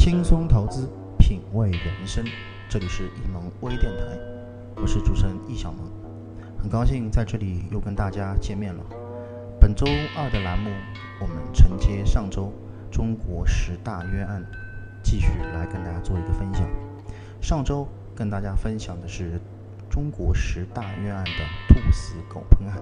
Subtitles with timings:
[0.00, 0.88] 轻松投资，
[1.18, 2.24] 品味人生。
[2.70, 4.18] 这里是易萌微电台，
[4.76, 5.80] 我是主持人易小萌，
[6.58, 8.82] 很高兴在这里又跟大家见面了。
[9.60, 9.84] 本周
[10.16, 10.70] 二的栏目，
[11.20, 12.50] 我们承接上周
[12.90, 14.42] 中国十大冤案，
[15.04, 16.66] 继续来跟大家做一个分享。
[17.42, 19.38] 上周跟大家分享的是
[19.90, 22.80] 中国十大冤案的兔死狗烹案，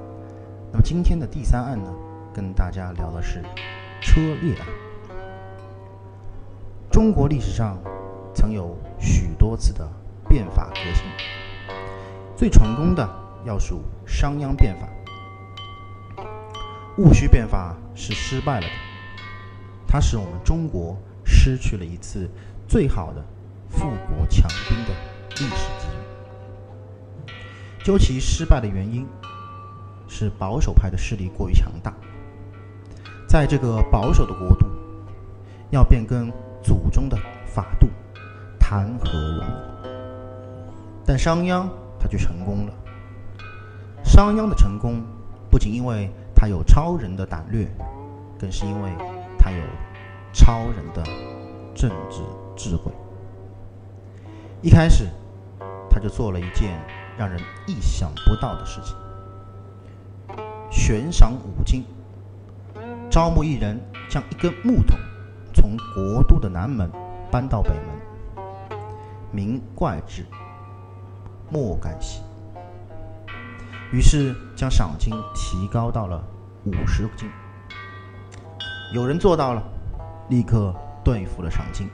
[0.70, 1.92] 那么今天的第三案呢，
[2.32, 3.42] 跟大家聊的是
[4.00, 4.87] 车裂案。
[6.98, 7.78] 中国历史上
[8.34, 9.88] 曾有许多次的
[10.28, 11.04] 变法革新，
[12.36, 13.08] 最成功的
[13.44, 14.88] 要数商鞅变法。
[16.96, 18.72] 戊戌变法是失败了的，
[19.86, 22.28] 它使我们中国失去了一次
[22.66, 23.24] 最好的
[23.68, 23.78] 富
[24.08, 24.90] 国强兵的
[25.36, 25.86] 历史机
[27.28, 27.32] 遇。
[27.84, 29.06] 究其失败的原因，
[30.08, 31.94] 是保守派的势力过于强大，
[33.28, 34.66] 在这个保守的国度，
[35.70, 36.28] 要变更。
[36.68, 37.16] 祖宗的
[37.46, 37.88] 法度，
[38.60, 39.50] 谈何容易？
[41.06, 41.66] 但商鞅
[41.98, 42.72] 他却成功了。
[44.04, 45.02] 商鞅的成功，
[45.50, 47.66] 不仅因为他有超人的胆略，
[48.38, 48.90] 更是因为
[49.38, 49.62] 他有
[50.34, 51.02] 超人的
[51.74, 52.20] 政治
[52.54, 52.92] 智慧。
[54.60, 55.08] 一开始，
[55.88, 56.78] 他就做了一件
[57.16, 58.94] 让人意想不到的事情：
[60.70, 61.86] 悬赏五金，
[63.08, 64.98] 招募一人，将一根木头。
[65.58, 66.88] 从国都的南门
[67.32, 68.78] 搬到北门，
[69.32, 70.24] 名怪之，
[71.50, 72.22] 莫敢喜。
[73.92, 76.22] 于是将赏金提高到了
[76.64, 77.28] 五十金。
[78.94, 79.62] 有人做到了，
[80.28, 81.90] 立刻对付了赏金。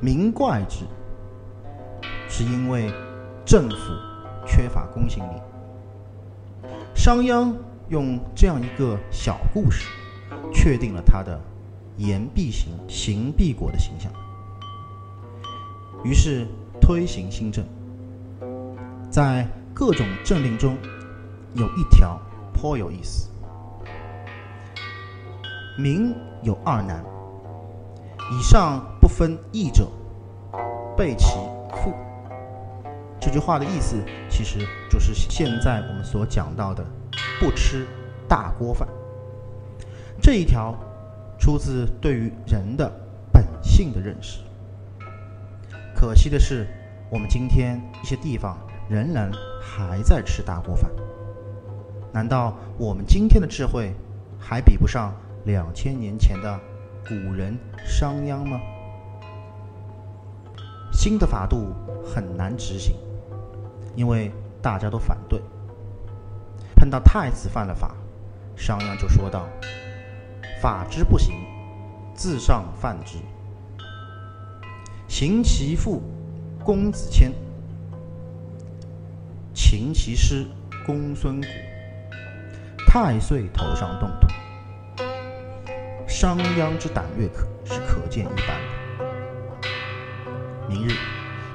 [0.00, 0.84] 名怪之，
[2.28, 2.92] 是因为
[3.46, 3.76] 政府
[4.44, 5.42] 缺乏公信力。
[6.92, 7.54] 商鞅
[7.88, 9.86] 用这样一个小故事，
[10.52, 11.40] 确定了他的。
[11.96, 14.10] 言必行，行必果的形象。
[16.02, 16.46] 于是
[16.80, 17.64] 推行新政，
[19.10, 20.76] 在各种政令中
[21.54, 22.20] 有一条
[22.52, 23.30] 颇有意思：
[25.78, 27.04] 民有二难，
[28.32, 29.88] 以上不分义者，
[30.96, 31.26] 备其
[31.70, 31.94] 父。
[33.20, 33.96] 这句话的意思
[34.28, 36.84] 其实就是现在我们所讲到的
[37.40, 37.86] “不吃
[38.28, 38.88] 大锅饭”
[40.20, 40.74] 这一条。
[41.44, 42.90] 出自对于人的
[43.30, 44.40] 本性的认识。
[45.94, 46.66] 可惜的是，
[47.10, 48.56] 我们今天一些地方
[48.88, 50.90] 仍然还在吃大锅饭。
[52.14, 53.92] 难道我们今天的智慧
[54.38, 56.58] 还比不上两千年前的
[57.06, 58.58] 古人商鞅吗？
[60.94, 62.96] 新的法度很难执行，
[63.94, 65.38] 因为大家都反对。
[66.74, 67.94] 碰到太子犯了法，
[68.56, 69.46] 商鞅就说道。
[70.64, 71.34] 法之不行，
[72.14, 73.18] 自上犯之。
[75.06, 76.00] 行其父，
[76.64, 77.32] 公子谦；
[79.52, 80.46] 擒其师，
[80.86, 81.48] 公孙贾。
[82.86, 84.26] 太岁头上动土，
[86.08, 88.58] 商鞅之胆略可是可见一斑
[89.68, 89.76] 的。
[90.66, 90.92] 明日，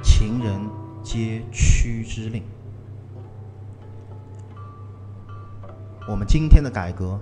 [0.04, 0.62] 秦人
[1.02, 2.44] 皆屈之令。
[6.08, 7.20] 我们今天的改革，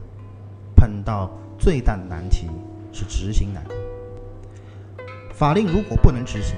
[0.76, 1.32] 碰到。
[1.58, 2.50] 最大的难题
[2.94, 3.64] 是执行难。
[5.34, 6.56] 法令如果不能执行，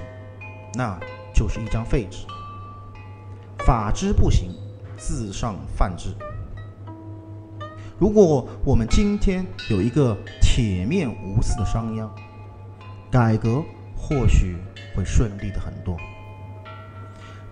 [0.74, 1.00] 那
[1.34, 2.26] 就是一张废纸。
[3.66, 4.52] 法之不行，
[4.98, 6.10] 自上犯之。
[7.98, 12.10] 如果我们今天有一个铁面无私的商鞅，
[13.12, 13.62] 改革
[13.96, 14.56] 或许
[14.96, 15.98] 会顺利的很多。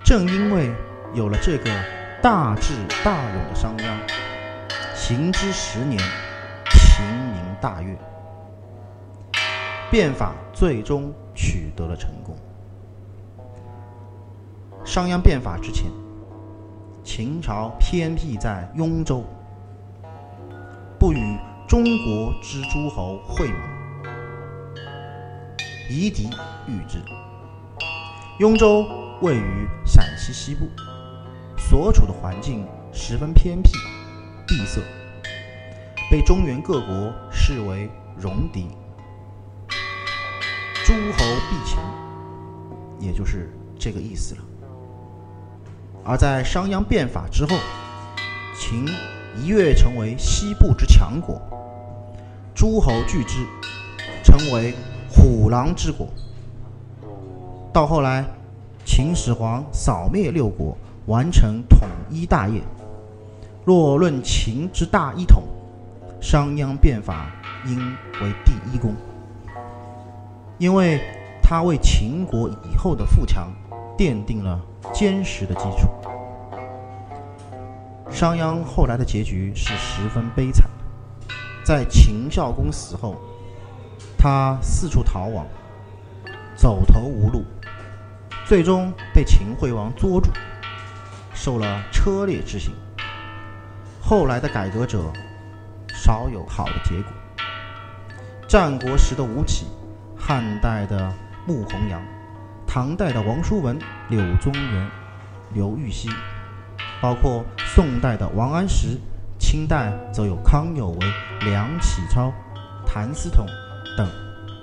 [0.04, 0.72] 正因为
[1.14, 1.70] 有了这个
[2.22, 3.98] 大智大勇的商鞅，
[4.96, 6.02] 行之十年。
[7.60, 7.98] 大悦，
[9.90, 12.36] 变法最终取得了成功。
[14.86, 15.86] 商鞅变法之前，
[17.04, 19.24] 秦朝偏僻在雍州，
[21.00, 23.60] 不与中国之诸侯会盟，
[25.90, 26.30] 夷狄
[26.68, 27.02] 御之。
[28.40, 28.86] 雍州
[29.22, 30.68] 位于陕西西部，
[31.58, 33.72] 所处的环境十分偏僻，
[34.48, 34.80] 闭塞。
[36.10, 38.70] 被中原各国视为戎狄，
[40.86, 41.18] 诸侯
[41.50, 41.78] 避秦，
[42.98, 44.42] 也就是这个意思了。
[46.06, 47.58] 而在商鞅变法之后，
[48.58, 48.86] 秦
[49.38, 51.42] 一跃成为西部之强国，
[52.56, 53.46] 诸侯惧之，
[54.24, 54.74] 成为
[55.10, 56.08] 虎狼之国。
[57.74, 58.24] 到后来，
[58.86, 60.78] 秦始皇扫灭六国，
[61.08, 62.62] 完成统一大业。
[63.66, 65.44] 若论秦之大一统，
[66.30, 67.32] 商鞅变法
[67.66, 67.80] 应
[68.22, 68.94] 为第一功，
[70.58, 71.00] 因为
[71.42, 73.50] 他为秦国以后的富强
[73.98, 74.60] 奠定了
[74.94, 75.88] 坚实的基础。
[78.12, 80.70] 商鞅后来的结局是十分悲惨，
[81.64, 83.16] 在秦孝公死后，
[84.18, 85.48] 他四处逃亡，
[86.58, 87.46] 走投无路，
[88.46, 90.30] 最终被秦惠王捉住，
[91.34, 92.74] 受了车裂之刑。
[94.02, 95.10] 后来的改革者
[95.98, 97.12] 少有好的结果。
[98.48, 99.66] 战国时的吴起，
[100.18, 101.12] 汉代的
[101.46, 102.02] 穆弘羊，
[102.66, 103.78] 唐代的王叔文、
[104.10, 104.90] 柳宗元、
[105.54, 106.10] 刘禹锡。
[107.02, 107.44] 包括
[107.76, 108.98] 宋代的王安石，
[109.38, 112.34] 清代则有康有为、梁启超、
[112.86, 113.46] 谭嗣同
[113.96, 114.10] 等，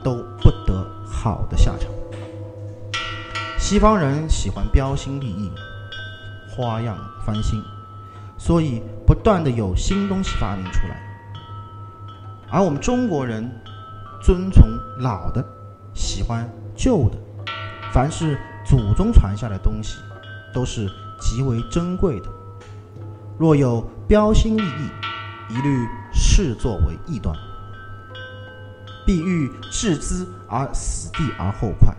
[0.02, 1.88] 都不得好的下场。
[3.58, 5.50] 西方人喜欢标新立异、
[6.48, 7.62] 花样翻新，
[8.36, 11.13] 所以不断的有新东西发明出来。
[12.50, 13.50] 而我们中国人
[14.22, 14.64] 遵从
[15.00, 15.44] 老的，
[15.94, 17.16] 喜欢旧的，
[17.92, 19.98] 凡是祖宗传下来的东西，
[20.52, 20.88] 都是。
[21.20, 22.26] 极为珍贵的，
[23.38, 27.34] 若有标新立异，一律视作为异端，
[29.06, 31.94] 必欲置之而死地而后快。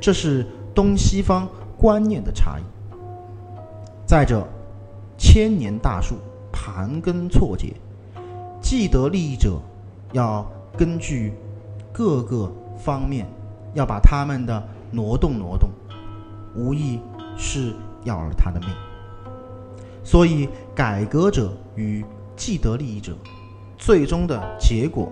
[0.00, 1.46] 这是东西方
[1.76, 2.62] 观念的差异。
[4.06, 4.46] 再者，
[5.18, 6.16] 千年大树
[6.52, 7.74] 盘根错节，
[8.70, 9.60] 既得利益者
[10.12, 11.34] 要根据
[11.92, 13.26] 各个方面，
[13.74, 14.62] 要把他们的
[14.92, 15.68] 挪动挪动，
[16.54, 17.00] 无异。
[17.36, 17.74] 是
[18.04, 18.68] 要了他的命，
[20.04, 22.04] 所以改革者与
[22.36, 23.16] 既得利益者，
[23.76, 25.10] 最终的结果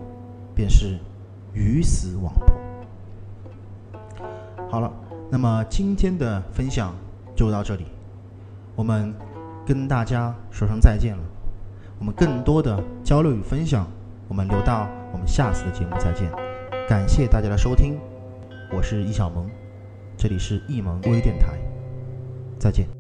[0.54, 0.96] 便是
[1.52, 2.54] 鱼死网破。
[4.70, 4.92] 好了，
[5.30, 6.94] 那么今天的分享
[7.34, 7.86] 就到这里，
[8.76, 9.12] 我们
[9.66, 11.22] 跟大家说声再见了。
[11.98, 13.86] 我们更多的交流与分享，
[14.28, 16.30] 我们留到我们下次的节目再见。
[16.88, 17.98] 感谢大家的收听，
[18.72, 19.48] 我是易小萌，
[20.16, 21.58] 这里是易萌微电台。
[22.58, 22.97] 再见。